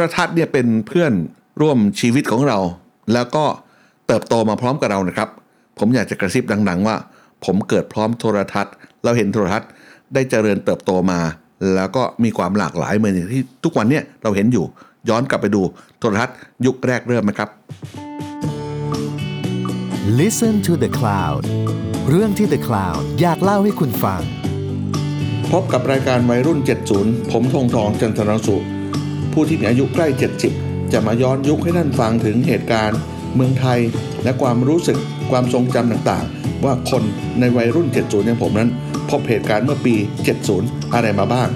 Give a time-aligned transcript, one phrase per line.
[0.00, 1.12] รทัศน์เนี่ยเป็นเพื่อน
[1.60, 2.58] ร่วมชีวิตของเรา
[3.12, 3.44] แล้วก็
[4.06, 5.28] เติบโตมาพร้อมกับเรานะครับ
[5.78, 6.96] ผมอยากจะกระซิบดังๆว่า
[7.44, 8.74] ผมเกิดพร้อมโทรทัศน์
[9.04, 9.68] เราเห็นโทรทัศน์
[10.14, 11.20] ได้เจริญเติบโตมา
[11.74, 14.64] แล้วก็มีความหลากหลายเหมือนอย่างที่ทุกวันเนี่ยเราเห็นอยู่
[15.08, 15.62] ย้อนกลับไปดู
[15.98, 16.36] โทรทัศน์
[16.66, 17.48] ยุคแรกเริ่มนะครับ
[20.20, 21.42] Listen to the Cloud
[22.10, 24.22] เรื่องที่ The Cloud อยากเล่าให้คุณฟัง
[25.52, 26.58] พบกับรายการวัยรุ่น
[26.94, 28.56] 70 ผมทงทองจันทรสุ
[29.32, 30.06] ผู้ที่มีอายุใกล้
[30.50, 32.98] 70 จะมาย้อนยุคให้ท่านฟังถึงเหตุการณ์
[33.34, 33.80] เมืองไทย
[34.24, 34.98] และความรู้สึก
[35.30, 37.02] ความทรงจำต่างๆ ว่าคน
[37.40, 38.70] ในวัยรุ่น 70 อย่างผมนั้น
[39.10, 39.94] พบเหตุการณ์เมื่อปี
[40.44, 41.48] 70 อะไรมาบ้าง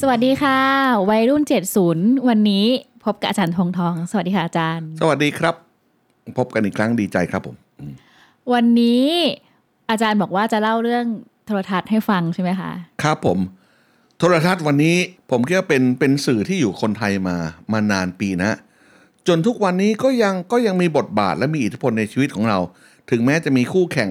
[0.00, 0.60] สวัสดีค่ะ
[1.10, 1.42] วัยรุ่น
[1.84, 2.66] 70 วันนี้
[3.04, 5.54] พบกับอาจารย์ทองทอง สวัสดีค่ะอาจารย์ สวัสดีครับ
[6.38, 7.56] พบกันอีกครั้งดีใจครับผม
[8.52, 9.06] วันนี้
[9.92, 11.06] อาจารย์บอกว่าจะเล่าเรื่อง
[11.46, 12.70] โทรทัศน์ให้ฟังใช่ไหมคะ
[13.02, 13.38] ครับผม
[14.18, 14.96] โทรทัศน์วันนี้
[15.30, 17.36] ผมคิดว่าเป็นเป็นสื่อที่อยู่คนไทยมา
[17.72, 18.52] มานานปีนะ
[19.28, 22.58] จนทุกวันนี้ก็ยังก็ยังมีบทบาทและมีอิทธิพลในชีวิตของเรา
[23.10, 24.10] ถึงแม้จะมีคู่แข่ง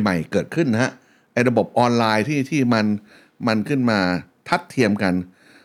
[0.00, 0.92] ใหม่ ๆ เกิดขึ้นนะฮะ
[1.32, 2.86] ไอ้ระบบออนไลน์ที่ที่มัน
[3.46, 4.00] มันขึ้นมา
[4.48, 5.14] ทัดเทียมกัน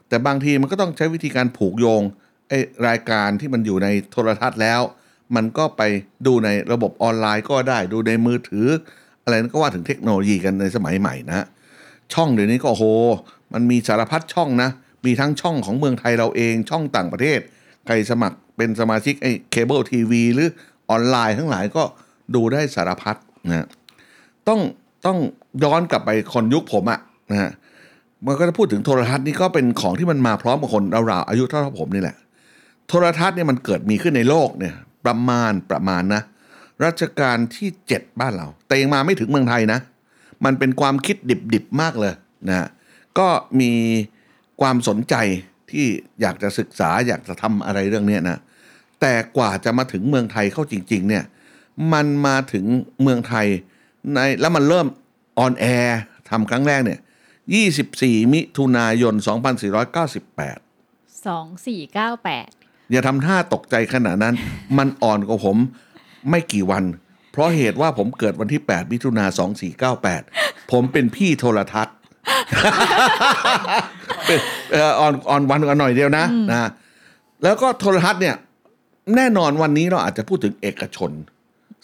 [0.07, 2.01] แต่บางทีมันก็ต้องใช้วิธีการผูกโยง
[2.49, 4.81] ไอ้รายการที่มันอยู่ในโทรทัศน์แล้ว
[5.35, 5.81] มันก็ไป
[6.25, 8.67] ดูในระบบออนไลน์ก็ได้ ดูในมือถือ
[9.23, 11.45] อะไรนั้นก็ว่าถึงเทคโนโลยีกันในสมัยใหม่นะ
[12.13, 12.83] ช่องเดี๋ยวนี้ก็โห
[13.53, 14.69] มันมีสารพัดช่องนะ
[15.05, 17.39] มีทั้งช่องของเมืองไทยเราเอง ช่องต่างประเทศ
[17.85, 20.49] ใครสมัครเป็นสมาชิกไอ้เคเบิลทีวีหรือ
[20.89, 21.83] ออนไลน์ทั้งหลายก็
[22.35, 23.15] ดูได้สารพัด
[23.47, 23.67] นะ
[24.47, 24.59] ต้อง
[25.05, 25.17] ต้อง
[25.63, 26.99] ย้อนกลับไปคนยุคผมอะ
[27.31, 27.51] นะฮะ
[28.25, 32.15] มันก็จะพูดถึงโทรทัศน์นี่ก็เป็นของที่มันมาพร้อมกับคนราวๆอายุเท่าๆผมนี่แหละ
[32.87, 34.73] โทรทัศน์เนี่ยมันเกิดมีขึ้นในโลกเนี่ย
[35.05, 36.21] ประมาณประมาณนะ
[36.85, 39.79] รัชกาลที่ 7 บ้านเรา แต่ยังมาไม่ถึงเมืองไทยนะ
[40.45, 41.15] มันเป็นความคิด
[41.53, 42.13] ดิบๆมากเลย
[42.49, 42.67] นะ
[43.19, 43.27] ก็
[43.59, 43.71] มี
[44.61, 45.15] ความสนใจ
[45.71, 45.85] ที่
[46.21, 48.39] อยากจะศึกษาอยากจะทำอะไรเรื่องเนี้ยนะ
[49.01, 51.23] แต่กว่าจะมาถึงเมืองไทยเข้าจริง ๆ เนี่ย
[51.93, 52.65] มันมาถึง
[53.01, 53.47] เมืองไทย
[54.13, 54.87] ในแล้วมันเริ่ม
[55.39, 55.99] ออนแอร์
[56.29, 56.99] ทำครั้งแรกเนี่ย
[57.65, 59.25] 24 มิถุนายน 2498
[61.25, 64.35] 2498 อย่าทำท่าตกใจขนาดนั้น
[64.77, 65.57] มันอ่อนกว่าผม
[66.29, 66.83] ไม่กี่วัน
[67.31, 69.25] เพราะเหตุว่าผมเกิดวันที่ 8 มิถุนา
[69.99, 71.95] 2498 ผมเป็นพี่โทรทัศน์
[74.25, 74.39] เป็น
[74.71, 76.69] เอ่ออ่อนอ่อนวันกันหน่อยเดียวนะนะ
[77.43, 78.35] แล้วก็โทรทัศน์เนี่ย
[79.15, 81.11] แน่นอนวันนี้เราอาจจะพูดถึงเอกชน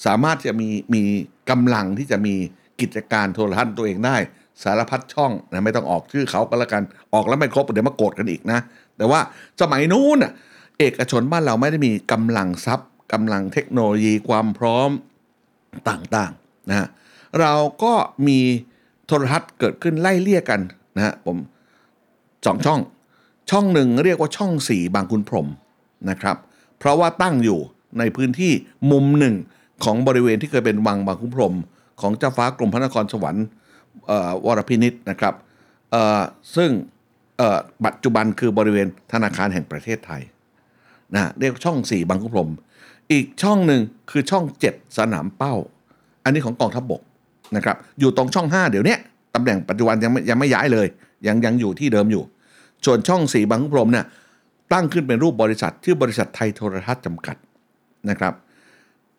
[0.05, 1.03] สามารถจะมีมี
[1.49, 2.35] กำลังที่จะมี
[2.81, 4.17] กิจการโทรทัศน์ตัวเองได้
[4.63, 6.83] สารพัดช่องนะไม่ต้องออกชื่อเขาก็แล้วกัน
[7.13, 8.59] ออกแล้วไม่ครบเดี๋ยวมาโกรธกันอีกนะ
[8.97, 9.19] แต่ว่า
[9.61, 10.31] สมัยนู้นน่ะ
[10.79, 14.89] เอกชนบ้านเราไม่ได้มีกำลังทรัพย์ กำลังเทคโนโลยีความพร้อม
[15.89, 16.87] ต่างๆนะฮะ
[17.39, 17.53] เรา
[17.83, 17.93] ก็
[18.27, 18.39] มี
[19.05, 20.61] โทรทัศน์เกิดขึ้นไล่เลี่ยกัน
[20.97, 21.37] นะฮะผม
[22.45, 22.79] สองช่อง
[23.51, 25.47] ช่องหนึ่งเรียกว่าช่องสี่บางคุณพรม
[26.09, 26.37] นะครับ
[26.79, 27.59] เพราะว่าตั้งอยู่
[27.99, 28.51] ในพื้นที่
[28.91, 29.35] มุมหนึ่ง
[29.83, 31.55] ของบริเวณที่เคยเป็นวังบางคุณพรม
[32.01, 33.45] ของเจ้าฟ้ากรมพระนครสวรรค์
[34.45, 35.33] วรพินิษนะครับ
[36.55, 36.69] ซึ่ง
[37.85, 40.21] ปัจจุบันคือบริเวณธนาคารแห่งประเทศไทย
[41.13, 42.51] นะเรียกช่องสี่บางคุณพรม
[43.11, 43.81] อีกช่องหนึ่ง
[44.11, 45.53] คือช่องเจ็ดสนามเป้า
[46.23, 47.01] อันนี้ของกองทัพบบก
[47.55, 48.95] นะครับ อยู่ตรงช่อง 5 เดี๋ยวนี้
[49.35, 50.87] ตำแหน่งปัจจุบันยังยังไม่ย้ายเลย
[51.27, 52.23] ยังยังอยู่ที่เดิมอยู่
[52.85, 54.05] ส่วนช่องสีบางขุนพรมเนี่ย
[54.73, 57.35] ตั้งขึ้นเป็นรูปบริษัทชื่อบริษัทไทยโทรทัศน์จำกัด
[58.09, 58.33] นะครับ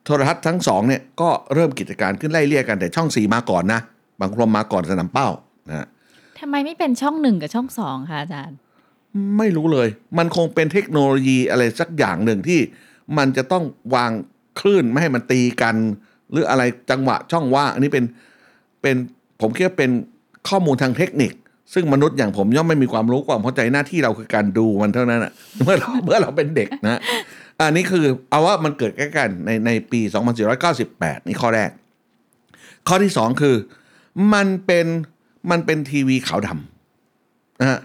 [0.05, 3.81] โทรทัศน์ทั้งสองเนี่ยก็เริ่มกิจการขึ้นไล่เลี่ยกันแต่ช่องสีมาก่อนนะ
[4.21, 5.29] บางขุนพรมมาก่อนสนามเป้า
[5.69, 5.87] นะ
[6.41, 8.57] ทำไมไม่เป็นช่องหนึ่งกับช่องสองคะอาจารย์
[9.39, 9.89] ไม่รู้เลย
[10.19, 12.61] มันคงเป็นเทคโนโลยีอะไรสักอย่างหนึ่งที่
[13.17, 13.65] มันจะต้อง
[13.95, 14.11] วาง
[14.61, 15.77] คลื่นไม่ให้มันตีกัน
[16.31, 18.05] หรืออะไรจังหวะช่องว่างอันนี้เป็น
[18.83, 18.97] เป็น
[19.41, 19.91] ผมคิดว่าเป็น
[20.49, 21.33] ข้อมูลทางเทคนิค
[21.75, 25.33] ซึ่งมนุษย์อย่างผมย่อมไม่มีความรู้ความเข้าใจหน้าที่เราคือการดูมันเท่านั้นอะ
[25.65, 27.01] เมื่อเราเมื่อเราเป็นเด็กนะ
[27.61, 30.01] อันนี้คือเอาว่ามันเกิดใกล้กันในในปี
[30.65, 31.71] 2498 นี่ข้อแรก
[32.89, 33.57] ข้อที่สองคือ
[34.35, 34.87] มันเป็น
[35.51, 37.81] มันเป็นทีวีขาวดำนะฮะ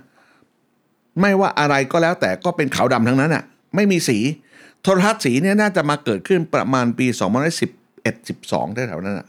[1.21, 3.43] ไม่ว่าอะไรก็แล้วแต่ก็เป็นขาวดำทั้งนั้นอะ
[3.75, 4.17] ไม่มีสี
[4.83, 7.07] โทรทัศน์สีเนี่ยน่าจะมาเกิดขึ้นประมาณปี
[7.67, 9.27] 2011 12แถวๆนั้นอะ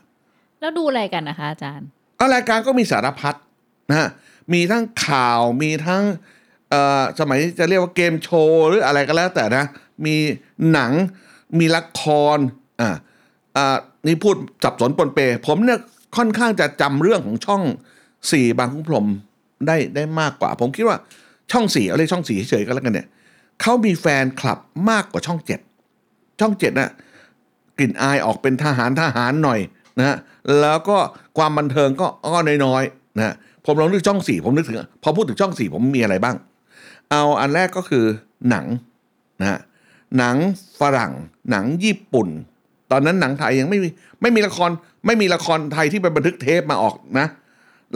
[0.60, 1.86] แล้วดูอะไรกันนะคะอาจารย์
[2.16, 3.34] เอารายการก็มีสารพัด
[3.90, 4.08] นะฮะ
[4.52, 6.02] มีทั้งข่าวมีทั้ง
[6.70, 9.64] เอ่อสมัยจะเรียกว่าเกมโชว์หรืออะไรก็แล้วแต่นะ
[10.06, 10.16] มี
[10.72, 10.92] หนัง
[11.58, 12.02] มีละค
[12.36, 12.38] ร
[12.80, 12.90] อ่า
[13.56, 15.78] อ่านี่พูดสับสนปนเป ผมเนี่ย
[16.16, 17.62] ค่อนข้างจะจำเรื่องของช่อง
[18.32, 19.06] สี่บางขุนพรหม
[19.66, 20.96] ได้ได้มากกว่า ผมคิดว่า
[21.52, 23.06] ช่องสี่เอาเรียกช่องสี่เฉยๆก็แล้วกันเนี่ย
[23.60, 24.58] เขามีแฟนคลับ
[24.90, 25.60] มากกว่าช่องเจ็ด
[26.40, 26.90] ช่องเจ็ดน่ะ
[27.78, 29.60] กลิ่นอายออกเป็นทหารทหารหน่อย
[29.98, 30.16] นะฮะ
[30.60, 30.98] แล้วก็
[31.38, 33.34] ความบันเทิงก็อ้อน้อยๆนะฮะ
[33.66, 36.36] ผมลองนึกช่องสี่ผมนึกถึงพอพูดถึงช่องสี่ผมมีอะไรบ้าง
[37.10, 38.04] เอาอันแรกก็คือ
[38.50, 38.66] หนัง
[39.40, 39.58] นะฮะ
[40.18, 40.36] หนัง
[40.80, 41.12] ฝรั่ง
[41.50, 42.28] หนังญี่ปุ่น
[42.90, 43.88] ตอนนั้นหนังไทยยังไม่มี
[44.22, 44.70] ไม่มีละคร
[45.06, 47.26] ไม่มีละครไทยที่เป็นบันทึกเทปมาออกนะ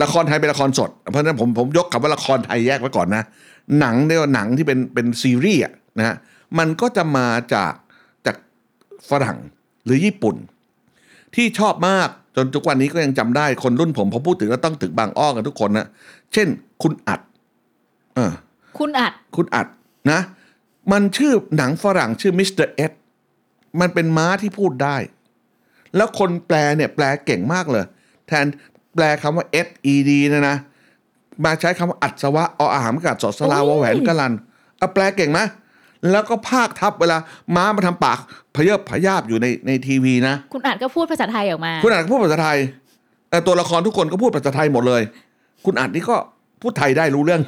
[0.03, 3.23] ละครไทยเป็นละครสด เพราะฉะนั้นผมผมยกคำว่าละครไทยแยกไว้ก่อนนะ
[3.79, 6.15] หนังเนี่ยหนังที่เป็นเป็นซีรีส์อะนะฮะ
[6.57, 7.73] มันก็จะมาจาก
[8.25, 8.35] จาก
[9.09, 9.37] ฝรั่ง
[9.85, 10.35] หรือญี่ปุ่น
[11.35, 15.87] ที่ชอบมากจนทุกวันนี้ก็ยังจำได้คนรุ่นผมพอพูดถึงแล้วต้องถึงบางอ้อกันทุกคนนะ
[16.33, 16.47] เช่น
[16.81, 17.21] คุณอัด
[18.15, 18.33] เออ
[18.77, 19.67] คุณอัดคุณอัด
[20.11, 20.19] นะ
[20.91, 22.91] มันชื่อหนังฝรั่งชื่อมิสเตอร์เอ็ด
[23.79, 24.97] มันเป็นม้าที่พูดได้
[25.95, 27.85] แล้วคนแปลเนี่ยแปลเก่งมากเลย
[28.27, 28.45] แทน
[28.95, 30.57] แปลคำว่า S E D นะนะ
[31.45, 34.33] มาใช้คำว่าอัศวะออาหารกัดสอสลาวแหวนกะลัน
[34.77, 35.39] เอาแปลเก่งไหม
[36.11, 37.17] แล้วก็ภาคทับเวลา
[37.55, 38.17] ม้ามาทำปาก
[38.55, 42.57] พเยบพยาบอยู่ในในทีวีนะ คุณอัดก็พูดภาษาไทยออกมา คุณอัดก็พูดภาษาไทย
[43.29, 45.01] แต่ตัวละครทุกคนก็พูดภาษาไทยหมดเลย
[45.65, 46.15] คุณอัดนี่ก็
[46.61, 47.41] พูดไทยได้รู้เรื่อง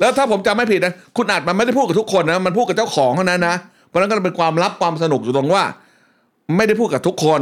[0.00, 3.56] แล้วถ้าผมจำไม่ผิดนะ คุณอัดมันไม่ได้พูดกับทุกคนนะ มันพูดกับเจ้าของเท่านั้นนะ
[3.88, 5.64] เพราะฉะนั้นก็เป็นความลับความสนุกอยู่ตรงว่า
[6.56, 7.40] ไม่ได้พูดกับทุกคน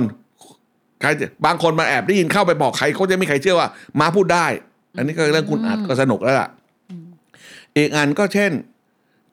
[1.00, 3.69] ใครจะบางคนมาแอบได้ยินเข้าไปบอกใครเขาจะไม่มีใครเชื่อว่า
[3.99, 4.47] ม้าพูดได้
[4.97, 6.49] อันนี้ก็เรื่องคุณอัดก็สนุกแล้วล่ะ
[7.76, 8.52] อีกอันก็เช่น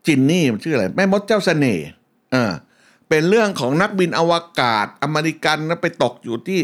[0.07, 1.85] จินนี่มันชื่ออะไรแม่มดเจ้าเสน่ห์
[2.33, 2.51] อ่า
[3.09, 6.59] เป็นเรื่องของนักบินอวกาศอเมริกันนะไปตกอยู่ที่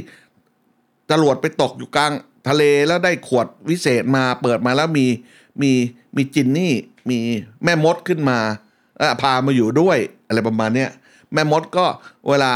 [1.11, 2.11] จรวดไปตกอยู่กลาง
[2.47, 5.06] ทะเลแล้วได้ขวดวิเศษมาเปิดมาแล้วมี
[5.61, 5.71] มี
[6.15, 6.73] มีจินนี่
[7.09, 7.19] มี
[7.63, 8.39] แม่มดขึ้นมา
[8.97, 9.97] แล้วพามาอยู่ด้วย
[10.27, 10.89] อะไรประมาณเนี้ย
[11.33, 11.85] แม่มดก็
[12.29, 12.51] เวลา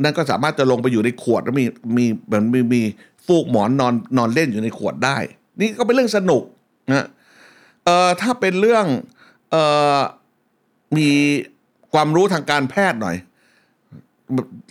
[0.00, 1.64] นั้นก็สามารถจะลงไปอยู่ในขวดแล้วมี
[1.96, 2.82] มีเหมือนมีมี
[3.26, 5.16] ฟูกหมอนนอนนอนเล่นอยู่ในขวดได้
[5.60, 6.42] นี่ก็เป็นเรื่องสนุก
[6.90, 7.06] นะ
[7.84, 8.86] เอ่อถ้าเป็นเรื่อง
[9.50, 9.62] เอ่
[9.96, 9.98] อ
[10.96, 11.08] มี
[11.92, 13.16] ความรู้ทางการแพทย์หน่อย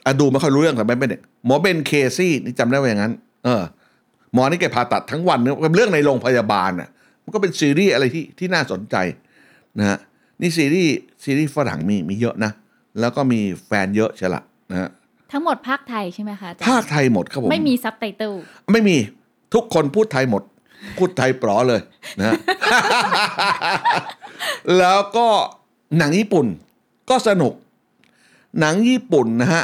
[0.05, 3.13] อดูไม่ค่อยรู้เรื่องแต่ไม่เป็นเนี่ยหมอ Ben Casey นี่จำได้ว่าอย่างนั้น
[3.45, 3.63] เออ
[4.33, 6.89] หมอนี่แกผ่าตัดทั้งวันเนี่ยเป็นเรื่องในโรงพยาบาลน่ะ
[7.23, 8.95] มันก็เป็นซีรีส์อะไรที่ที่น่าสนใจ
[9.79, 9.97] นะฮะ
[10.41, 10.93] นี่ซีรีส์
[11.23, 12.51] ซีรีส์ฝรั่งมีมีเยอะนะ
[12.99, 14.41] แล้วก็มีแฟนเยอะใช่ละ
[14.71, 14.89] นะฮะ
[15.33, 18.33] ทั้งหมดภาคไทยใช่ไหมคะอาจารย์ภาคไทยหมดครับผม ไม่มีซับไตเติล
[18.71, 18.97] ไม่มี
[19.53, 20.43] ทุกคนพูดไทยหมด
[20.97, 21.81] พูดไทยปลอเลย
[22.19, 22.33] นะฮะ
[24.77, 25.27] แล้วก็
[25.97, 26.45] หนังญี่ปุ่น
[27.09, 27.53] ก็สนุก
[28.59, 29.63] หนังญี่ปุ่นนะฮะ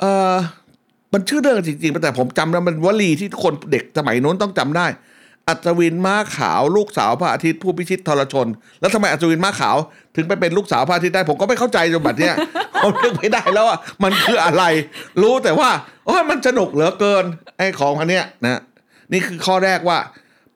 [0.00, 0.34] เออ
[1.12, 4.86] มันชื่อเรื่องจริงๆแต่ผมจำแล้วมันวลีที่คนเด็กสมัยโน้นต้องจำได้
[5.48, 8.46] อัศวินม้าขาวลูกสาวพระอาทิตย์ผู้พิชิตทรชน
[8.80, 9.76] แล้วทำไมอัศวินม้าขาว
[10.16, 12.34] ถึงไปเป็นลูกสาวพระอาทิตย์ได้ผมก็ไม่เข้าใจจนบัดเนี้ย
[12.82, 14.64] ผมนึกไม่ได้แล้วว่ามันคืออะไร
[15.22, 15.70] รู้แต่ว่า
[16.06, 17.24] โอ้ยมันสนุกเหลือเกิน
[17.56, 18.60] ไอ้ของพันเนี้ยนะ
[19.12, 19.98] นี่คือข้อแรกว่า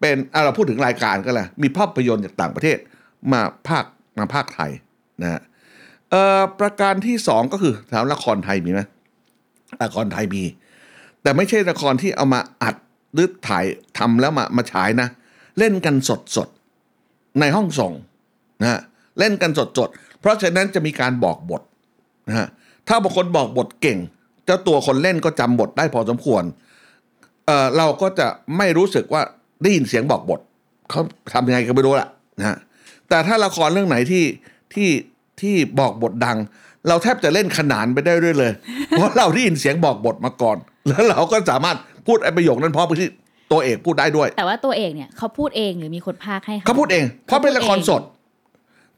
[0.01, 2.79] เป็นอะเราพูดถึงรายการก็แล้วมีภาพยนตร์จากต่างประเทศ
[3.33, 3.85] มาภาค
[4.19, 4.71] มาภาคไทย
[5.23, 5.41] นะฮะ
[6.11, 8.81] เอ่อประการที่สองก็คือถามละครไทยมีไหม
[9.83, 10.45] ละครไทยมี
[11.23, 12.75] แต่ไม่ใช่ละครที่เอามาอัด
[13.17, 13.65] หรือถ่าย
[13.99, 15.09] ทำแล้วมามาฉายนะ
[15.59, 16.49] เล่นกันสดสด
[17.41, 17.93] ในห้องส่ง
[18.63, 18.81] นะฮะ
[19.19, 19.89] เล่นกันสดสด
[20.21, 21.63] เพราะฉะนั้นจะมีการบอกบท
[22.29, 22.47] นะฮะ
[22.89, 23.99] ถ้าบางคนบอกบทเก่ง
[24.45, 26.45] เจ้าตัวคนเล่นก็จำบทได้พอสมควร
[27.47, 28.27] เออเราก็จะ
[28.57, 29.23] ไม่รู้สึกว่า
[29.63, 30.41] ได้ยินเสียงบอกบท
[30.91, 31.01] เขา
[31.33, 32.09] ทำยังไงก็ไม่รู้ละ
[32.39, 32.59] นะ
[33.09, 34.25] แต่ถ้าละครเรื่องไหนที่
[34.75, 34.89] ที่
[35.41, 36.37] ที่บอกบทดัง
[36.89, 38.53] เราแทบจะเล่นขนานไปได้ด้วยเลย
[38.91, 40.57] เพราะเราได้ยินเสียงบอกบทมาก่อน
[40.89, 43.09] แล้วเราก็สามารถ พูดไอ้ประโยคนั้นเพราะที่
[43.53, 48.03] ตัวเอกพูดได้ด้วย แต่ว่าตัวเอกเนี่ยเขาพูดเองหรือมีคนพากย์ให้เขาพูดเอง เพราะเป็นละครสด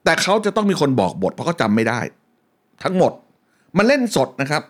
[0.05, 2.01] แต่เขาจะต้องมีคนบอกบท เพราะเขาจำไม่ได้
[2.85, 3.13] ทั้งหมด
[3.77, 4.63] มันเล่นสดนะครับ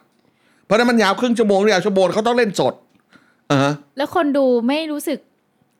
[0.64, 2.74] เพราะฉะนั้นมันยาวครึ่งชั่วโมงหรือยาวชั่วโมงเขาต้องเล่นสด
[3.50, 5.18] อ่าฮะแล้วคนดูไม่รู้สึก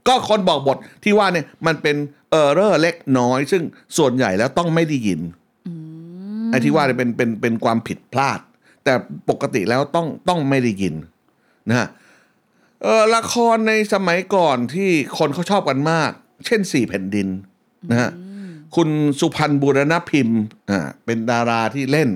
[0.09, 1.97] ก็คนบอกบทที่ว่าเนี่ยมันเป็น
[2.31, 3.63] เออร์เรอร์เล็กน้อย ซึ่ง
[3.97, 5.21] ส่วนใหญ่แล้วต้องไม่ได้ยิน
[6.51, 8.41] ไอ้ที่ว่าเนี่ยเป็นเป็นเป็นความผิดพลาด
[8.85, 8.93] แต่
[9.31, 10.95] ปกติแล้วต้องต้องไม่ได้ยิน
[11.69, 11.89] นะฮะ
[12.83, 16.11] เออละครในสมัยก่อนที่คนเขาชอบกันมาก
[16.47, 17.29] เช่นสี่แผ่นดิน
[17.91, 18.11] นะฮะ
[18.77, 18.89] คุณ
[19.21, 22.09] สุพันธ์บุรณพิมพ์อ่าเป็นดาราที่เล่น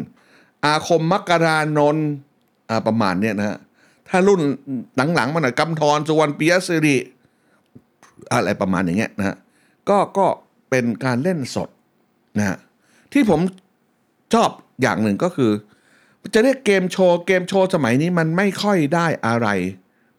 [0.64, 2.06] อาคมมกรานนท์
[2.68, 3.58] อ่าประมาณเนี้ยนะฮะ
[4.08, 4.40] ถ้ารุ่น
[5.14, 6.96] หลังๆมาหน่อยกำธรสุวรรณปิยสิริ
[8.32, 9.36] อะไรประมาณอย่างเงี้ยนะฮะ
[9.88, 10.26] ก็ก็
[10.70, 11.68] เป็นการเล่นสด
[12.38, 12.56] นะฮะ
[13.12, 13.40] ที่ผม
[14.34, 14.50] ชอบ
[14.82, 15.50] อย่างหนึ่งก็คือ
[16.34, 19.48] จะเรียกเกมโชว์ เกมโชว์สมัยนี้มันไม่ค่อยได้อะไร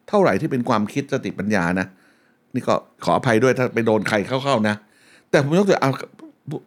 [0.09, 1.87] เท่าไหร่ที่เป็นความคิดสติปัญญานะ
[2.53, 4.75] นี่ก็ขออภัยด้วยถ้าไปโดนใครเข้าๆนะ
[5.29, 5.91] แต่ผมยกตัวเอา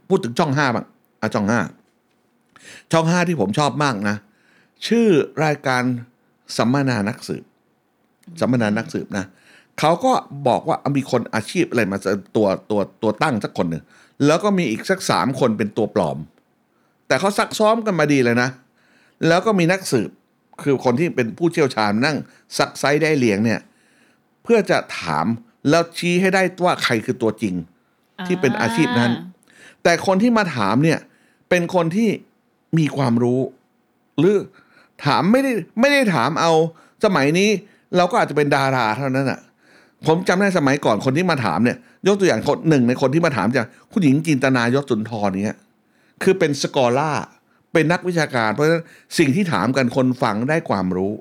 [0.08, 0.84] พูดถึงช่องห้าบ้าง
[1.20, 1.60] อะช่องห้า
[2.92, 4.16] ช่องห้าที่ผมชอบมากนะ
[4.86, 5.08] ชื่อ
[5.44, 5.82] รายการ
[6.56, 7.44] สัมมนานักสืบ
[8.40, 9.24] สัมมนานักสืบนะ
[9.80, 10.12] เขาก็
[10.48, 11.98] บอกว่ามีคนอาชีพอะไรมา
[12.36, 13.82] ตัวตัวตัวตั้งสักคนหนึ่ง
[14.26, 16.18] แล้วก็มีอีกสักสามคนเป็นตัวปลอม
[17.06, 18.48] แต่เขาซักซ้อมกันมาดีเลยนะ
[19.28, 20.10] แล้วก็มีนักสืบ
[20.62, 22.16] คือคนที่เป็นผู้เชี่ยวชาญนั่ง
[22.58, 23.60] ซักไซได้เลียงเนี่ย
[24.42, 25.26] เพื่อจะถาม
[25.70, 27.54] แล้วชี้ให้ได้ว่าใครคือตัวจริง
[28.26, 29.12] ที่เป็นอาชีพนั้น
[29.82, 30.98] แต่คนที่มาถามเนี่ย
[31.50, 32.08] เป็นคนที่
[32.78, 33.40] มีความรู้
[34.18, 34.36] หรือ
[35.04, 36.52] ถามไม่ได้ไม่ได้ถามเอา
[37.04, 37.50] สมัยนี้
[37.96, 39.40] เราก็อาจจะเป็นดาราเท่านั้นอะ
[40.06, 45.58] ผมจำได้สมัยก่อนคนที่มาถามเนี่ย ยกตัวอย่างคนหนึ่งในคนที่มาถามจากคุณหญิงจินตนายศสุนทรเนี่ย
[46.22, 47.10] คือเป็นสกอล่า
[47.76, 48.84] เป็นนักวิชาการ เพราะฉะนั้น
[49.18, 51.12] สิ่งที่ถามกันคนฟังได้ความรู้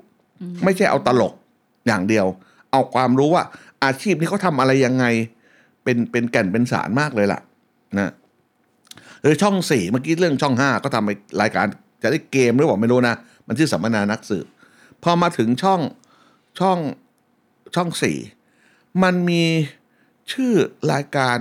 [0.64, 1.34] ไม่ใช่เอาตลก
[1.86, 2.26] อย่างเดียว
[2.72, 3.44] เอาความรู้ว่า
[3.84, 5.04] อาชีพนี้เขาทำอะไรยังไง
[5.84, 7.40] เป็นเป็นแก่นเป็นสารมากเลยล่ะ
[7.98, 8.12] นะ
[9.22, 11.10] หรือช่องสี่เมื่อกี้เรื่องช่องห้าก็ทำไป
[11.42, 11.66] รายการ
[12.02, 13.14] จะได้เกมหรือเปล่าไม่รู้นะ
[13.46, 14.46] มันชื่อสัมมนานักสืบ
[15.02, 15.80] พอมาถึงช่อง
[16.60, 16.78] ช่อง
[17.74, 18.18] ช่องสี่
[19.02, 19.44] มันมี
[20.32, 20.52] ชื่อ
[20.92, 21.38] รายการ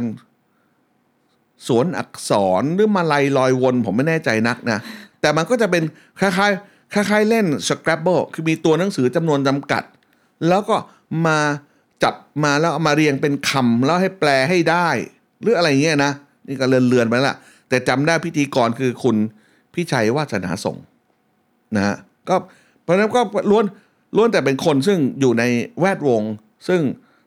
[1.67, 2.31] สวนอักษ
[2.61, 4.79] รหรือมาลัยลอยวน ผมไม่แน่ใจนักนะ
[5.25, 5.83] แต่มันก็จะเป็น
[6.19, 9.83] คล้ายๆคล้ายๆเล่น Scrabble คือมีตัวหนังสือจำนวนจำกัด
[10.47, 10.75] แล้วก็
[11.27, 11.39] มา
[12.03, 14.87] จับมาแล้วเอามาเรียงเป็นคำแล้วให้แปลให้ได้
[15.41, 16.11] หรืออะไรเงี้ยนะ
[16.47, 17.35] นี่ก็เลือนๆไปละ
[17.69, 19.17] แต่จำได้พิธีกรคือคุณ
[19.73, 20.77] พิชัยวาสนาส่ง
[21.75, 21.95] นะฮะ
[22.29, 22.35] ก็
[22.81, 23.65] เพราะฉะนั้นก็ล้วน
[24.15, 25.43] ล้วนแต่เป็นคนซึ่งอยู่ใน
[25.79, 26.23] แวดวง
[26.67, 26.81] ซึ่ง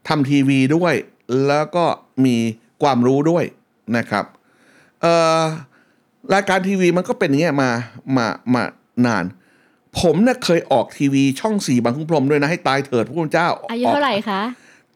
[0.08, 0.94] ทำทีวีด้วย
[1.48, 1.84] แล้วก็
[2.24, 2.36] มี
[2.82, 3.44] ความรู้ด้วย
[3.96, 4.24] นะครับ
[5.02, 5.42] เอ่อ
[6.34, 7.70] รายการทีวีมันก็เป็นอย่างเงี้ยมา
[8.16, 8.62] มามา
[9.06, 9.24] นาน
[10.00, 14.40] ผมเนี่ยเคยออกทีวีช่องสี่บางคุ้มพรหมด้วยนะให้ตายเถิดพระคุณเจ้าอายุเท่าไหร่คะ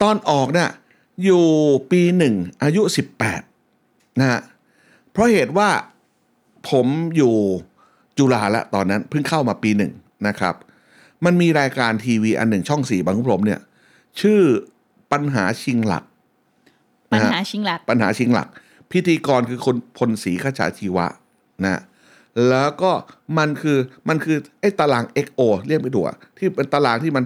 [0.02, 0.68] ตอนออกเนี่ย
[1.24, 1.44] อยู่
[1.90, 3.42] ปีหนึ่งอายุสิบแปด
[4.20, 4.40] นะฮะ
[5.12, 5.68] เพราะเหตุว่า
[6.70, 6.86] ผม
[7.16, 7.34] อยู่
[8.18, 9.92] จุฬาแล้วตอนนั้นเพิ่งเข้ามาปีหนึ่ง
[10.26, 10.54] นะครับ
[11.24, 13.60] มันมีรายการทีวีอันหนึ่งช่องสี่บางขุนพรหมเนี่ย
[14.20, 14.40] ชื่อ
[15.12, 16.04] ปัญหาชิงหลัก
[17.10, 18.48] ปัญนะฮะหาชิงหลัก ปัญหาชิงหลัก
[18.92, 21.06] พิธีกรคือคนพลศรีขจาชีวะ
[21.66, 21.80] นะ
[22.48, 22.92] แล้วก็
[23.38, 23.78] มันคือ
[24.08, 27.24] มันคือไอ้ตาราง XO เรียกไม่ถูกอะที่เป็นตารางที่มัน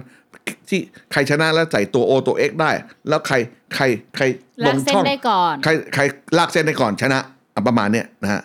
[0.69, 0.79] ที่
[1.11, 2.71] ใครชนะแล้วใส่ตัว O ตัว X ได้
[3.09, 3.35] แล้วใคร
[3.75, 3.83] ใคร
[4.15, 4.23] ใคร
[4.65, 6.01] ลลากงเส้นช่องได้ก่อนใครใคร
[6.37, 7.19] ลากเส้นได้ก่อนชนะ
[7.55, 8.41] อะประมาณเนี้ยนะฮะ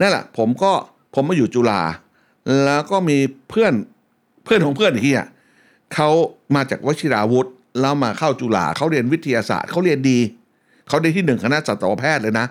[0.00, 0.72] นั่นแหละผมก็
[1.14, 1.80] ผมมาอยู่จุฬา
[2.64, 3.18] แล้วก็มี
[3.50, 3.72] เพื่อน
[4.44, 5.28] เพื่อนของเพื่อนอีกทีอะ
[5.94, 6.08] เขา
[6.54, 7.48] มาจากวชิราวุธ
[7.80, 10.18] แล้วมาเข้าจุฬาเขาเรียนวิทยาศาสตร์เขาเรียนดี
[10.88, 12.46] เขาได้ที่หนึ่งคณะสัตวแพทย์เลยนะ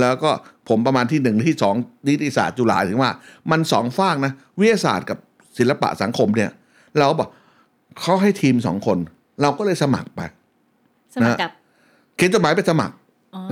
[0.00, 0.30] แล้วก็
[0.68, 1.74] ผมประมาณที่หนึ่งที่สอง
[2.08, 3.10] นิติศาสตร์จุฬาถึงว่า
[3.50, 5.18] มันสองฝากนะวิทยาศาสตร์กับ
[5.58, 6.50] ศิลปะสังคมเนี่ย
[6.98, 7.28] เราก็บอก
[8.00, 8.98] เขาให้ทีมสองคน
[9.42, 10.20] เราก็เลยสมัครไป
[11.14, 11.50] สมัครกับ
[12.16, 12.94] เขียนจดหมายไปสมัคร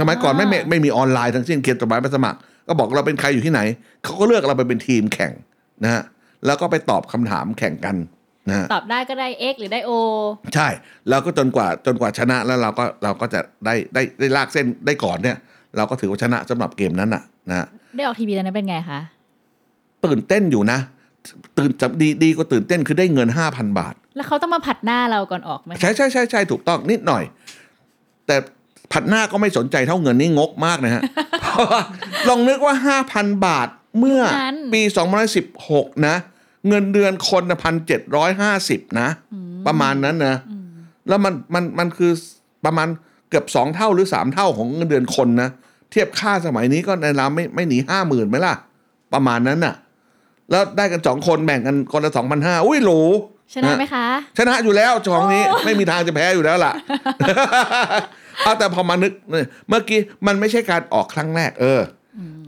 [0.00, 3.60] สมัยก่อนไม่ไม่ไม่มีออนไลน์ทั้งสิ้นเขียนจดหมายไปสมัคร ก็บอกเราเป็นใครอยู่ที่ไหน
[4.04, 5.32] เขาก็เลือกเราไปเป็นทีมแข่ง
[5.84, 6.02] นะฮะ
[6.46, 7.96] แล้วก็ไปตอบคำถามแข่งกัน
[8.48, 9.90] นะฮะตอบได้ก็ได้ X หรือได้ O
[10.54, 10.68] ใช่
[11.08, 15.36] แล้วก็จนกว่าจนกว่าชนะแล้วเราก็เราก็จะได้ได้ได้ลากเส้นได้ก่อนเนี่ย
[15.76, 17.66] เราก็ถือว่าชนะสำหรับเกมนั้นน่ะนะฮะ
[17.96, 19.00] ได้ออกทีวีตอนนั้นเป็นไงคะ
[20.04, 20.78] ตื่นเต้นอยู่นะ
[21.58, 27.22] ตื่นจะดีดีก็ตื่นเต้นคือได้เงินห้าพันบาท แล้วเขาต้องมาผัดหน้าเราก่อนออกไหมคะใช่ใช่ใช่ใช่ถูกต้องนิดหน่อย
[28.26, 28.36] แต่
[28.92, 31.02] ผัดหน้าก็ไม่สนใจเท่าเงินนี่งกมากนะฮะ
[31.40, 31.80] เพราะว่า
[32.28, 33.68] ลองนึกว่าห้าพันบาท
[33.98, 34.20] เมื่อ
[34.72, 36.16] ปีสองพันสิบหกนะ
[36.68, 39.08] เงินเดือนคนพันเจ็ดร้อยห้าสิบนะ
[39.66, 40.36] ประมาณนั้นนะ
[41.08, 42.12] แล้วมันมันมันคือ
[42.64, 42.88] ประมาณ
[43.30, 45.50] เกือบสองเท่าหรือสามเท่าของเงินเดือนคนนะ
[45.90, 48.54] เทียบค่าสมัยนี้ก็ในรามไม่ไม่หนีห้าหมื่นไหมล่ะ
[49.12, 49.74] ประมาณนั้นน่ะ
[50.50, 53.00] แล้วได้กันสองคนแบ่งกันคนละสองพันห้าอุ้ยหรู
[53.54, 54.06] ชนะไหมคะ
[54.38, 56.72] ชนะอยู่แล้วจองนี้ไม่มีทางจะแพ้อยู่แล้วล่ะ
[58.44, 61.80] เอาแต่พอมานึกเนี่ยเมื่อกี้มันไม่ใช่การออกครั้งแรกเออ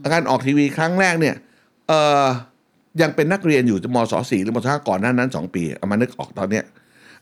[0.03, 1.35] อการออกทีวีครั้งแรกเนี่ย
[1.87, 1.93] เอ
[2.23, 2.25] อ
[3.01, 6.63] ยังเป็นนักเรียนอยู่มศสี่หรือมศห้าก่อนหน้านั้นสองปีเอามานึกออกตอนเนี้ย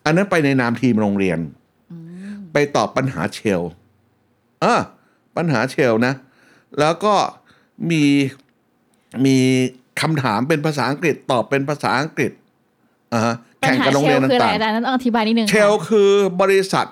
[0.06, 1.40] อันนั้นไปในนามทีมโรงเรียน
[2.54, 3.62] ไปตอบปัญหาเชล
[4.62, 4.82] เออ
[5.38, 6.14] ปัญหาเชลนะ
[6.80, 7.16] แล้วก็
[7.92, 8.04] มี
[9.26, 9.38] มี
[10.02, 12.32] คำถามเป็นภาษาอังกฤษตอบเป็นภาษาอังกฤษ
[13.14, 16.86] อ่าฮะปัญแข่งหากับโรงเชเรียลนคืออะไรต่างอาจารย์ต้องอธิบายนิดนึงๆเชลคือบริษัท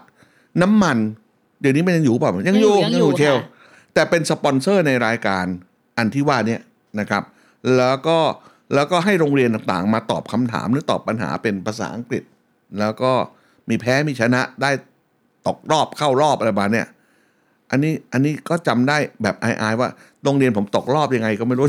[0.62, 0.98] น้ำมัน
[1.62, 3.44] เดี๋ยวนี้มันยังอยู่เปล่ายังอยู่ยังอยู่เชลค่ะ
[3.94, 5.46] แต่เป็นสปอนเซอร์ในรายการ
[5.98, 6.62] อันที่ว่าเนี่ย
[7.00, 7.24] นะครับ
[7.78, 8.18] แล้วก็
[8.74, 12.24] แล้วก็ให้โรงเรียนต่างๆ มาตอบคำถามหรือตอบปัญหาเป็นภาษาอังกฤษ
[12.80, 13.12] แล้วก็
[13.70, 14.72] มีแพ้มีชนะได้
[15.48, 16.88] ตกรอบเข้ารอบอะไรประมาณเนี่ย
[17.72, 19.90] อันนี้อันนี้ก็จำได้แบบอายๆว่า
[20.24, 21.66] โรงเรียนผมตกรอบยังไงก็ไม่รู้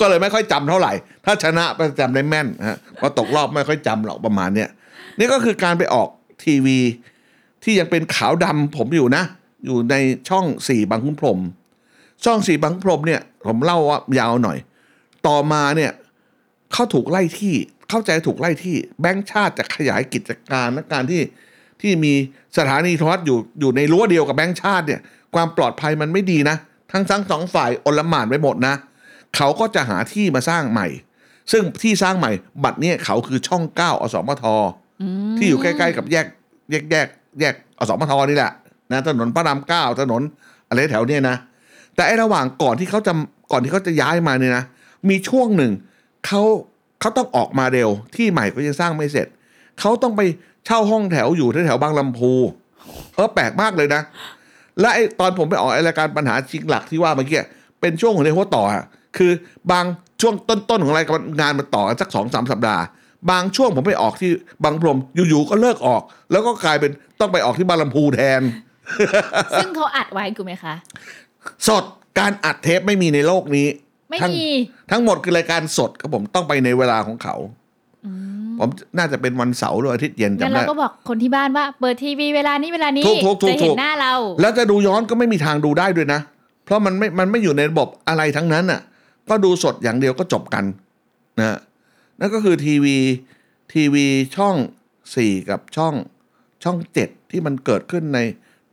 [0.00, 0.92] ก็เลยไม่ค่อยจำเท่าไหร่
[1.24, 4.68] ถ้าชนะก็จำได้แม่นฮะพอตกรอบไม่ค่อยจำหรอกประมาณเนี้ย
[5.18, 6.08] นี่ก็คือการไปออก
[6.44, 6.78] ทีวี
[7.62, 9.24] ที่ยังเป็นขาวดำผมอยู่นะ
[9.64, 9.94] อยู่ใน
[10.28, 11.38] ช่องสี่บางขุนพรม
[12.24, 14.58] ช่องสี่บางขุนพรมเนี่ย ผมเล่าว่ายาวหน่อย
[15.26, 15.92] ต่อมาเนี่ย
[16.72, 17.54] เขาถูกไล่ที่
[17.90, 21.20] เข้าใจถูกไล่ที่แบงค์ชาติจะขยายกิจการและการที่
[21.82, 22.14] ที่มี
[22.58, 25.00] สถานีโทรทัศน์อยู่อยู่ในรั้วเดียวกับแบงค์ชาติเนี่ย
[25.34, 26.56] ความปลอดภัยมันไม่ดีนะ
[26.92, 28.74] ทั้งทั้งสองฝ่ายอลหม่านไปหมดนะ
[29.36, 30.86] เขาก็จะหาที่มาสร้างใหม่
[31.52, 32.30] ซึ่งที่สร้างใหม่
[32.64, 34.44] บัตรเนี่ยเขาคือช่องเก้าอสมท
[35.36, 36.26] ที่อยู่ใกล้ๆกับแยก
[36.70, 37.08] แยกแยก
[37.40, 38.52] แยกอสมทนี่แหละ
[38.92, 40.22] นะถนนพระรามเก้าถนน
[40.68, 41.36] อะไรแถวเนี้ยนะ
[41.94, 43.12] แต่ไอ้ระหว่างก่อนที่เขาจะ
[43.52, 44.64] ก่อนที่เขาจะย้ายมาเนี่ยนะ
[45.08, 45.72] มีช่วงหนึ่ง
[46.26, 46.42] เขา
[47.00, 49.26] เขาต้องออกมาเร็วที่ใหม่ก็ยังสร้างไม่เสร็จ
[49.80, 50.20] เขาต้องไป
[50.66, 52.32] เช่าห้องแถวอยู่แถวๆบางลำพู
[53.14, 54.02] เออแปลกมากเลยนะ
[54.80, 57.40] และไอ้ตอนผมไปออกไอ้รายการปัญหาจริงหลักที่ว่าเมื่อกี้
[57.80, 58.84] เป็นช่วงของเรียกว่าต่ออะ
[59.16, 59.30] คือ
[59.72, 59.84] บาง
[60.20, 62.82] ช่วงต้นๆของรายการงานมันต่อกันสักสองสามสัปดาห์
[63.30, 64.30] บางช่วงผมไปออกที่
[64.64, 68.42] บางพรมอยู่ๆก็เลิกออก แล้วก็กลายเป็นต้องไปออกที่บางลำพูแทน
[69.58, 70.74] ซึ่งเขาอัดไว้กูไหมคะ
[71.68, 71.84] สด
[72.18, 73.68] การอัดเทปไม่มีในโลกนี้
[74.10, 74.48] ไม่ทั้งมี
[74.90, 77.36] ทั้งหมดคือรายการสดครับผมต้องไปในเวลาของเขา
[78.60, 86.20] ผมน่าจะเป็นวันเสาร์หรืออาทิตย์เย็นงั้นจำเราได้ก็บอกคนที่บ้านว่า เปิดทีวีเวลานี้เวลานี้ถูกถูกถูกจะเห็ถูนกหน้าเรา แล้วจะดูย้อนก็ไม่มีทางดูได้ด้วยนะ
[86.64, 88.80] เพราะมันไม่มันไม่อยู่ในระบบอะไรทั้งนั้นน่ะ
[89.28, 90.64] ก็ดูสดอย่างเดียวก็จบกัน
[91.38, 91.58] นะ
[92.20, 92.96] นั่นก็คือทีวี
[93.72, 94.56] ทีวีช่อง
[95.14, 95.94] สี่กับช่อง
[96.64, 98.18] ช่องเจ็ดที่มันเกิดขึ้นใน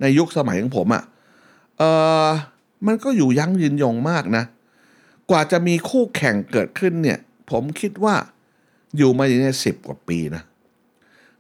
[0.01, 1.04] ในยุคสมัยของผมอะ่ะ
[1.77, 1.84] เอ
[2.25, 2.27] อ
[2.88, 4.44] มันก็อยู่ยั้งยืนยงมากนะ
[5.30, 7.20] กว่าจะมีคู่แข่งเกิดขึ้นเนี่ย
[7.51, 8.15] ผมคิดว่า
[8.97, 10.43] อยู่มาอย่างนี้สิบกว่าปีนะ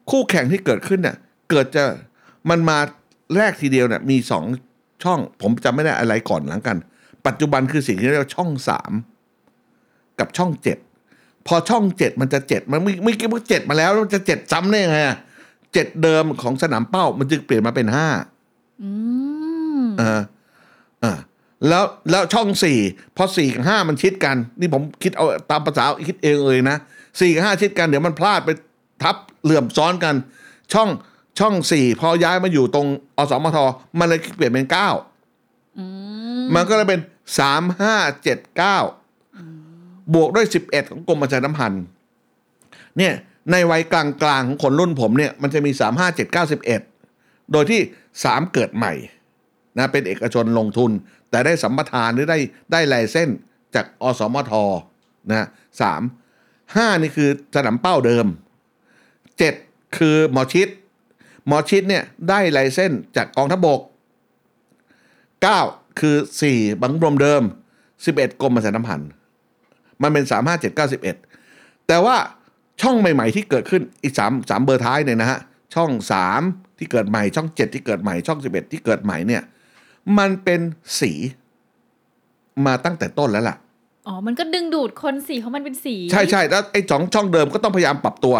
[0.09, 1.15] คู่แข่งที่เกิดขึ้นเนี่ย
[1.49, 1.83] เกิดจะ
[2.49, 2.77] มันมา
[3.37, 4.43] แรกทีเดียวเนี่ยมีสอง
[5.03, 6.77] ช่อง ผมจำไม่ได้อะไรก่อนหลังกัน
[7.27, 8.91] ปัจจุบันคือสิ่งที่เรียกว่าช่องสาม
[10.19, 10.77] กับช่องเจ็ด
[11.47, 15.17] พอช่องเจ็ดมันจะเจ็ดมันไม่ไม่คิดว่าเจ็ดมาแล้วมันจะเจ็ดซ้ำได้ยังไงอะ
[15.73, 18.07] เจ็ดเดิมของสนามเป้า มันจึงเปลี่ยนมาเป็นห้า
[18.81, 18.89] อื
[19.81, 20.21] มเออ
[21.03, 21.13] อ่า
[21.67, 22.79] แล้วแล้วช่องสี่
[23.17, 26.77] พอสี่กับห้ามันชิดกัน นี่ผมคิดเอาตามภาษาคิดเองเลยนะ
[27.19, 28.49] สี่กับห้าชิดกันเดี๋ยวมันพลาดไป
[29.03, 30.15] ทับเหลื่อมซ้อนกัน
[30.73, 30.89] ช่อง
[31.39, 33.57] ช่องสี่พอย้ายมาอยู่ตรงอสมท
[33.99, 34.89] มันเลยเปลี่ยนเป็นเก้า
[36.55, 37.01] มันก็เลยเป็น
[37.39, 38.77] สามห้าเจ็ดเก้า
[40.13, 41.83] บวกด้วยสิบเอ็ดของกรมประชาสัมพันธ์
[42.97, 43.13] เนี่ย
[43.51, 46.81] ในวัยกลางๆของคนรุ่นผมเนี่ยมันจะมีสามห้าเจ็ดเก้าสิบเอ็ด
[47.51, 47.81] โดยที่
[48.23, 48.93] สามเกิดใหม่
[49.77, 50.91] นะเป็นเอกชนลงทุน
[51.29, 52.37] แต่ได้สัมปทานหรือได้
[52.71, 53.29] ได้ลายเส้น
[53.75, 54.53] จากอสมท
[55.29, 55.47] นะ
[55.81, 56.01] สาม
[56.75, 58.25] ห้านี่คือสนามเป้าเดิม
[59.37, 59.53] เจ็ด
[59.97, 60.67] คือหมอชิด
[61.47, 63.79] หมอชิดเนี่ยได้ลายเส้นจากกองทัพบก
[65.41, 65.59] เก้า
[65.99, 67.43] คือสี่บังบรมเดิม
[68.05, 69.09] สิบเอ็ดกรมประชาสัมพันธ์
[70.01, 71.15] มันเป็นสามห้าเจ็ดเก้าสิบเอ็ด
[71.87, 72.15] แต่ว่า
[72.81, 75.39] ช่องใหม่ ๆ ที่เกิดขึ้นอีกสามสามเบอร์ท้ายเนี่ยนะฮะ
[75.75, 76.41] ช่องสาม
[76.77, 79.43] ที่เกิดใหม่ช่องเจ็ดที่เกิดใหม่ช่องสิบเอ็ดที่เกิดใหม่เนี่ย
[80.17, 80.61] มันเป็น
[80.99, 81.11] สี
[82.65, 83.57] มาตั้งแต่ต้นแล้วล่ะ
[84.07, 88.35] อ๋อ มันก็ดึงดูดคนสีเพราะมันเป็นสี ใช่ใช่แล้วไอ้สองช่องเดิมก็ต้องพยายามปรับตัว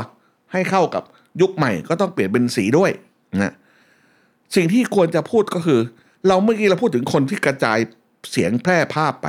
[0.51, 1.04] ให้เข้ากับ
[1.41, 2.91] ยุคใหม่ก็ต้องเปลี่ยนเป็นสีด้วย
[3.43, 3.54] นะ
[4.56, 5.80] สิ่งที่ควรจะพูดก็คือ
[6.28, 7.78] เราเมื่อกี้เราพูดถึงคนที่กระจาย
[8.32, 9.28] เสียงแพร่ภาพไป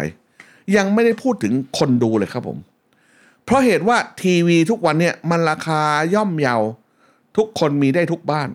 [0.76, 2.58] ยังไม่ได้พูดถึงคนดูเลยครับผม
[3.44, 5.80] เพราะเหตุว่าทีวีทุกวันเนี่ยมันราคา
[6.14, 6.56] ย่อมเยา
[7.36, 8.48] ทุกคนมีได้ทุกบ้าน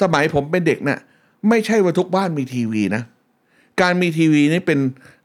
[0.00, 0.98] สมัยผมเป็นเด็กเนี่ย
[1.48, 3.02] ไม่ใช่ว่าทุกบ้านมีทีวีนะ
[3.80, 4.78] การมีทีวีนี่เป็น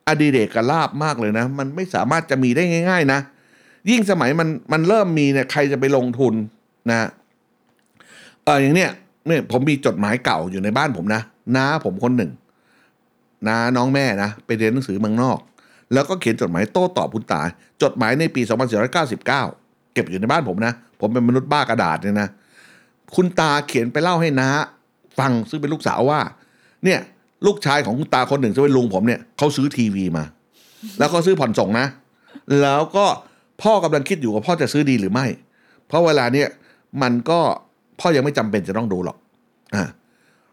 [0.08, 3.20] อดิเรกลาบมากเลยนะ มันไม่สามารถจะมีได้ง่าย ๆ นะ
[3.90, 6.34] ยิ่งสมัยมันมันเริ่มมีเนี่ยใครจะไปลงทุน
[6.90, 7.08] นะ
[8.44, 8.92] เอออย่างเนี้ย
[9.28, 11.22] เนี่ยผมมีจดหมายเก่าอยู่ในบ้านผมนะ
[11.56, 12.32] น้าผมคนหนึ่ง
[13.48, 15.40] น้าน้องแม่นะไปเรียนหนังสือเมืองนอก
[15.94, 17.42] แล้วก็เขียนจดหมายโต้ตอบคุณตา
[17.84, 18.42] จดหมายในปี
[18.88, 19.26] 2499
[19.94, 22.30] เก็บอยู่ในบ้านผมนะ ผมเป็นมนุษย์บ้ากระดาษเนี่ยนะ
[23.16, 24.50] คุณตาเขียนไปเล่าให้น้า
[25.20, 26.20] ฟังซึ่งเป็นลูกสาวว่า
[26.84, 27.00] เนี่ย
[27.46, 30.24] ลูกชายของคุณตาคนหนึ่งซึ่งเป็นลุงผมเนี่ยเขาซื้อทีวีมา
[30.98, 31.88] แล้วเขาซื้อผ่อนส่งนะ
[32.62, 33.06] แล้วก็
[33.62, 35.26] พ่อกำลังคิดอยู่ว่าพ่อจะซื้อดีหรือไม่
[35.88, 36.48] เพราะเวลาเนี่ย
[37.02, 37.40] มันก็
[38.00, 39.18] พ่อยังไม่จำเป็นจะต้องดูหรอก
[39.76, 39.84] อ่า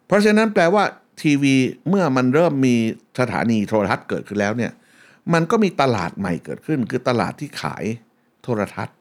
[0.06, 0.84] เพราะฉะนั้นแปลว่า
[1.22, 1.54] ทีวี
[1.88, 2.74] เมื่อมันเริ่มมี
[3.20, 4.72] สถานีโทรทัศน์เกิดขึ้นแล้วเนี่ย
[5.32, 7.84] มันก็มีตลาดใหม่เกิดขึ้น คือตลาดที่ขาย
[8.42, 8.96] โทรทัศน์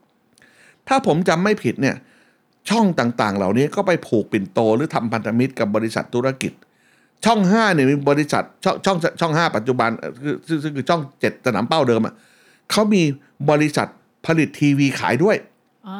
[0.88, 1.96] ถ้าผมจำไม่ผิดเนี่ย
[2.69, 6.54] ช่องต่างๆ เหล่านี้ก็ไปผูกปิ่นโตหรือทำพันธมิตรกับบริษัทธุรกิจ
[7.25, 12.13] ช่องห้าเนี่ยมีบริษัทช่องช่องช่องห้าปัจจุบันเอ่อคือซึ่งซึ่งคือช่องเจ็ดสนามเป้าเดิมอะ
[12.71, 13.01] เขามี
[13.51, 13.88] บริษัท
[14.25, 15.38] ผลิตทีวีขายด้วย
[15.88, 15.99] อ่า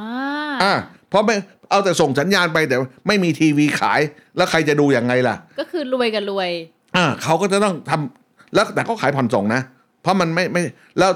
[0.64, 0.74] อ่า
[1.10, 1.36] เพราะไม่
[1.70, 2.76] เอาแต่ส่งสัญญาณไปแต่
[3.08, 4.00] ไม่มีทีวีขาย
[4.38, 6.50] แล้วใครจะดูยังไงล่ะ ก็คือรวยกับรวย
[6.96, 9.62] อ่าเขาก็จะต้องทำแล้วแต่เขาขายผ่อนส่งนะ
[10.02, 10.62] เพราะมันไม่ไม่
[11.00, 11.12] แล้ว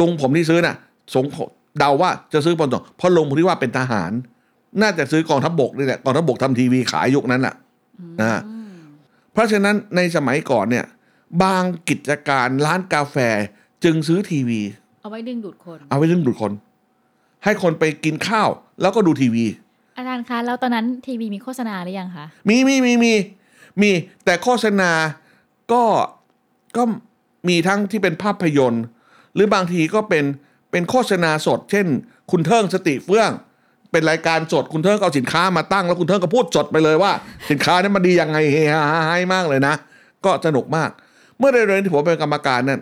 [0.00, 0.76] ลุงผมที่ซื้อน่ะ
[1.14, 1.24] สง
[1.78, 4.10] เดาว่าจะซื้อผ่อนส่งเพราะลุงผมที่ว่าเป็นทหาร
[4.82, 7.54] น่าจะซื้อกองทัพบกนี่แหละกองทัพบกทำทีวีขายยุคนั้นแหละ
[8.20, 8.57] นะเพ
[9.38, 10.86] ราะฉะนั้นในสมัยก่อนเนี่ย
[11.42, 13.16] บางกิจการร้านกาแฟ
[13.84, 14.60] จึงซื้อทีวี
[15.02, 16.52] เอาไว้ดึงดูดคน เอาไว้ดึงดูดคน
[17.44, 18.48] ให้คนไปกินข้าว
[18.80, 19.46] แล้วก็ดูทีวี
[19.96, 23.12] อาจารย์คะ แล้วตอนนั้นทีวีมีโฆษณาหรือยังคะ มีมีมีมี
[23.80, 23.90] มี
[24.24, 24.90] แต่โฆษณา
[25.72, 25.82] ก็
[26.76, 26.82] ก็
[27.48, 28.84] มีทั้งที่เป็นภาพยนตร์
[29.34, 30.24] หรือบางทีก็เป็น
[30.70, 31.86] เป็นโฆษณาสด เช่น
[32.30, 33.30] คุณเทิงสติเฟื่อง
[33.92, 37.12] เป็นรายการสดคุณเทิงก็เอาสินค้ามาตั้ง แล้วคุณเทิงก็พูดสดไปเลยว่า
[37.50, 39.74] สินค้านั้มันดียังไงเฮฮาให้มากเลยนะ
[40.24, 40.90] ก็สนุกมาก
[41.38, 42.80] เมื่อเร็วๆที่ผมเป็นกรรมการนั่น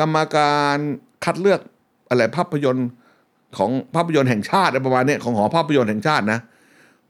[0.00, 0.76] กรรมการ
[1.24, 1.60] คัดเลือก
[2.08, 2.88] อะไรภาพยนตร์
[3.58, 6.40] ของภาพยนตร์แห่งชาติอะไรประมาณเนี้ยของหอภาพยนตร์แห่งชาตินะ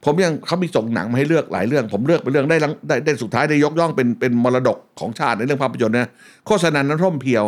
[0.05, 6.09] ผมยังเขามีส่งหนังมาให้เลือกหลายเรื่อง ผมเลือกไปเรื่องได้รางได้ได้สุดท้ายได้ยกย่องเป็นเป็นมรดกของชาติในเรื่องภาพยนตร์นะ
[6.47, 7.45] โฆษณาน้ำส้มเพียว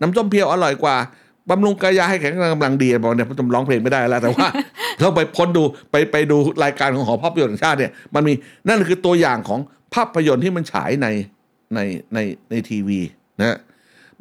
[0.00, 0.96] น้ำส้มเพียวอร่อยกว่า
[1.50, 4.46] บำรุงกายาให้แข็งแรงกำลังดีบอกเนี่ยผมร้องเพลงไม่ได้แล้วแต่ว่า
[4.98, 8.32] เราไปพ้นดูไปไปดูรายการของหอภาพยนตร์แห่งชาติเนี่ยมันมี
[8.68, 9.60] นั่นคือตัวอย่างของ
[9.94, 11.06] ภาพยนตร์ที่มันฉายใน
[11.74, 11.80] ใน
[12.14, 12.18] ใน
[12.50, 13.00] ในทีวี
[13.40, 13.58] นะ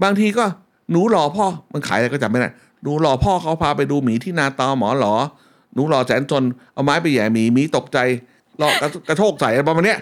[0.04, 0.46] บางทีก็
[0.92, 2.50] หนูหล่อพ่อมันขายอะไรก็จำไม่ได้
[2.84, 5.14] หนูหล่อพ่อเขาพาไปดูหมีที่นาตาหมอหลอ
[5.74, 8.00] หนูหล่อแสนจนเอาไม้ไปแหย่หมีหมีตกใจ
[8.60, 10.00] หลอกระกระโชกใส่อะไรประมาณเนี้ย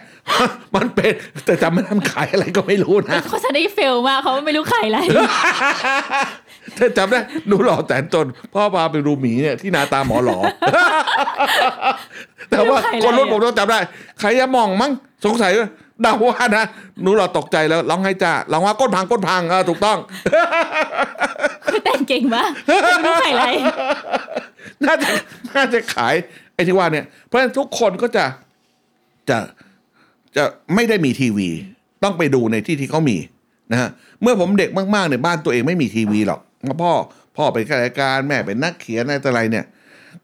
[0.75, 1.11] มันเป็น
[1.45, 4.99] แต่จำไม่ได้มันขายอะไรก็ไม่รู้นะโฆษณาที่เฟลมากเขาไม่รู้ใครอะไร
[6.77, 10.37] เธอจำได้หนูหล่อแสนจนพ่อพาไปดูหมีเนี่ยที่นาตาหมอหลอ
[12.51, 13.79] แต่ว่าใครอะไรคนรุ่นอะผมต้องจำได้
[14.19, 14.91] ใครจะมองมั้ง
[15.25, 15.69] สงสัยว่า
[16.01, 16.65] เดาว่านะ
[17.01, 19.97] หนูหล่อตกใจแล้วร้องให้จ้าร้องว่าก้นพังก้นพังเออถูกต้อง
[21.71, 23.43] คือแต่งเก่งมากไม่รู้ใครอะไร
[24.83, 25.09] น่าจะ
[25.55, 26.13] น่าจะขาย
[26.53, 28.25] ไอ้ที่ว่าเนี่ย เพราะฉะนั้นทุกคนก็จะ
[29.29, 29.37] จะ
[30.35, 30.43] จะ
[30.75, 31.49] ไม่ได้มีทีวี
[32.03, 33.17] ต้องไปดูในที่ที่เขามี
[33.71, 33.89] นะฮะ
[34.21, 36.39] เมื่อผมเด็กมากๆในยบ้านตัวเองไม่มีทีวีหรอก
[36.81, 36.91] พ่อ
[37.37, 39.65] พ่อเป็นข้าราชการแม่เป็นนักเขียนอะไรต่ออะไรเนี่ย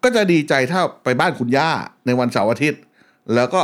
[0.03, 1.69] ก็จะดีใจถ้าไปบ้านคุณย่า
[2.05, 2.81] ในวันเสาร์อาทิตย์
[3.35, 3.61] แล้วก็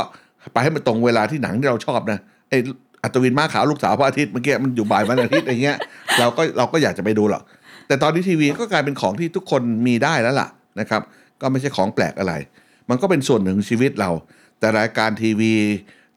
[0.52, 2.18] ไปให้มันตรงเวลาที่หนังที่เราชอบนะ
[2.50, 2.54] ไอ
[3.02, 5.78] อัตวินมาขาวลูกสาวพระอาทิตย์เมื่อกี้มันอยู่บ่ายวันอาทิตย์อย่างเงี้ย
[6.18, 7.42] เราก็เราก็อยากจะไปดูหรอก
[7.86, 10.48] แต่ตอนนี้ทีวีก็กลายเป็นของที่ทุกคนมีได้แล้วล่ะ
[10.80, 11.02] นะครับ
[11.40, 12.34] ก็ไม่ใช่ของแปลกอะไร
[12.88, 14.10] มันก็เป็นส่วนหนึ่งชีวิตเรา
[14.58, 15.52] แต่รายการทีวี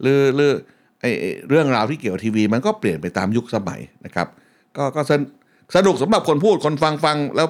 [0.02, 0.54] หรือหรือ
[1.02, 1.06] ไอ
[1.50, 4.28] เรื่องราวที่เกี่ยวกับทีวี มันก็เปลี่ยนไปตามยุคสมัยนะครับ
[4.78, 5.02] ก็ก็
[5.74, 7.48] สนสนุกสำหรับคนพูดคนฟังฟังแล้ว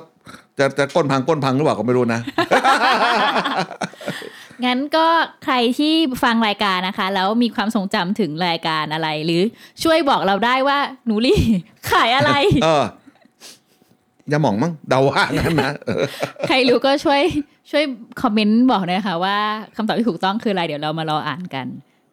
[0.60, 2.20] จะจะก้นพังก้นพังหรือเปล่าก็ไม่รู้นะ
[4.66, 5.08] งั้นก็
[5.46, 9.42] ใครที่ฟังรายการนะคะ แล้วมีความทรงจำถึงรายการอะไร หรือ
[9.84, 11.40] ช่วยบอกเราได้ว่าหนูลี่
[11.92, 12.32] ขายอะไร
[12.64, 12.84] เออ
[14.30, 16.04] อย่าหมองมั้งเดาว่างั้นนะเออ
[16.48, 17.22] ใครรู้ก็ช่วย
[17.72, 17.84] ช่วย
[18.22, 19.38] คอมเมนต์บอกหน่อยค่ะว่า
[19.76, 21.68] คำตอบที่ถูกต้องคืออะไรเดี๋ยวเรามารออ่านกัน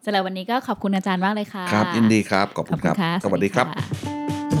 [0.05, 4.60] สำหรับวันนี้ก็ขอบคุณอาจารย์มากเลยค่ะ ครับยินดีครับ ขอบขคุอบณคุคณรับค่ะสวัสดีครับะ